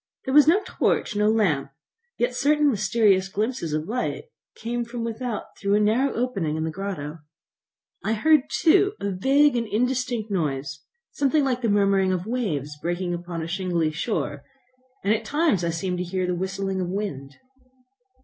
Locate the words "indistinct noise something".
9.67-11.43